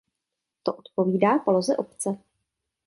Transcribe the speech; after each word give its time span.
To 0.63 0.73
odpovídá 0.75 1.39
poloze 1.39 1.77
obce. 1.77 2.17